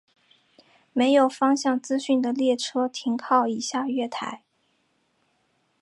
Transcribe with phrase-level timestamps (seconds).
[0.93, 4.41] 没有方向资讯的列车停靠以下月台。